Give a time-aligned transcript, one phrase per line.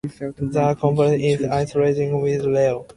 [0.39, 2.87] The compound is isostructural with ReO.